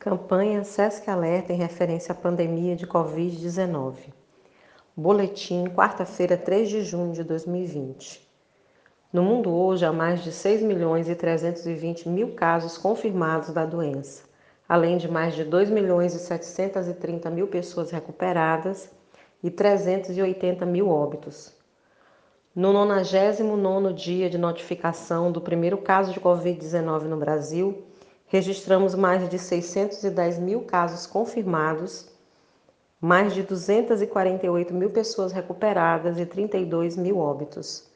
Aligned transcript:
Campanha 0.00 0.64
SESC 0.64 1.10
Alerta 1.10 1.52
em 1.52 1.56
referência 1.56 2.12
à 2.12 2.14
pandemia 2.14 2.74
de 2.74 2.86
Covid-19. 2.86 3.96
Boletim, 4.96 5.66
quarta-feira, 5.66 6.38
3 6.38 6.70
de 6.70 6.82
junho 6.82 7.12
de 7.12 7.22
2020. 7.22 8.26
No 9.12 9.22
mundo 9.22 9.54
hoje 9.54 9.84
há 9.84 9.92
mais 9.92 10.24
de 10.24 10.32
6 10.32 10.62
milhões 10.62 11.06
e 11.06 11.14
320 11.14 12.08
mil 12.08 12.34
casos 12.34 12.78
confirmados 12.78 13.50
da 13.50 13.66
doença, 13.66 14.24
além 14.66 14.96
de 14.96 15.06
mais 15.06 15.34
de 15.34 15.44
2 15.44 15.68
milhões 15.68 16.14
e 16.14 16.18
730 16.18 17.28
mil 17.28 17.48
pessoas 17.48 17.90
recuperadas 17.90 18.90
e 19.42 19.50
380 19.50 20.64
mil 20.64 20.88
óbitos. 20.88 21.54
No 22.56 22.72
99º 22.72 23.92
dia 23.92 24.30
de 24.30 24.38
notificação 24.38 25.30
do 25.30 25.42
primeiro 25.42 25.76
caso 25.76 26.10
de 26.10 26.18
Covid-19 26.18 27.02
no 27.02 27.18
Brasil, 27.18 27.89
registramos 28.30 28.94
mais 28.94 29.28
de 29.28 29.38
610 29.40 30.38
mil 30.38 30.62
casos 30.62 31.04
confirmados, 31.04 32.08
mais 33.00 33.34
de 33.34 33.42
248 33.42 34.72
mil 34.72 34.90
pessoas 34.90 35.32
recuperadas 35.32 36.16
e 36.16 36.24
32 36.24 36.96
mil 36.96 37.18
óbitos. 37.18 37.90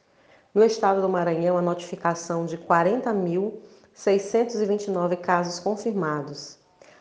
No 0.52 0.64
estado 0.64 1.00
do 1.00 1.08
Maranhão, 1.08 1.56
a 1.56 1.62
notificação 1.62 2.46
de 2.46 2.58
40.629 2.58 5.16
casos 5.18 5.60
confirmados, 5.60 6.58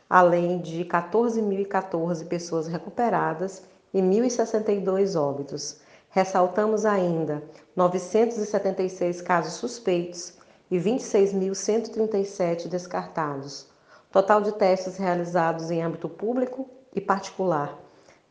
além 0.07 0.59
de 0.59 0.85
14.014 0.85 2.27
pessoas 2.27 2.67
recuperadas 2.67 3.63
e 3.91 3.99
1.062 3.99 5.19
óbitos. 5.19 5.81
Ressaltamos 6.11 6.85
ainda 6.85 7.41
976 7.75 9.23
casos 9.23 9.53
suspeitos 9.53 10.42
e 10.69 10.77
26.137 10.77 12.67
descartados. 12.67 13.71
Total 14.11 14.41
de 14.41 14.51
testes 14.53 14.97
realizados 14.97 15.71
em 15.71 15.81
âmbito 15.81 16.07
público 16.07 16.69
e 16.95 17.01
particular: 17.01 17.79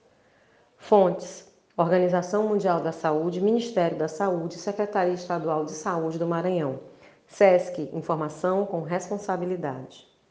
Fontes: 0.77 1.47
Organização 1.77 2.49
Mundial 2.49 2.81
da 2.81 2.93
Saúde, 2.93 3.41
Ministério 3.41 3.97
da 3.97 4.09
Saúde, 4.09 4.59
Secretaria 4.59 5.15
Estadual 5.15 5.65
de 5.65 5.73
Saúde 5.73 6.19
do 6.19 6.27
Maranhão. 6.27 6.81
SESC 7.27 7.89
Informação 7.93 8.67
com 8.67 8.83
responsabilidade. 8.83 10.10